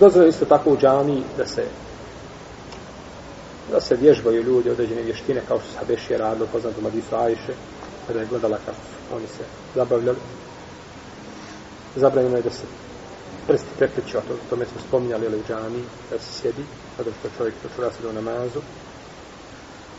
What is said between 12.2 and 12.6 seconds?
je da